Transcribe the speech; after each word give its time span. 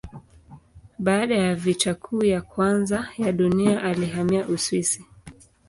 Baada 0.99 1.35
ya 1.35 1.55
Vita 1.55 1.93
Kuu 1.93 2.23
ya 2.23 2.41
Kwanza 2.41 3.09
ya 3.17 3.31
Dunia 3.31 3.83
alihamia 3.83 4.47
Uswisi. 4.47 5.05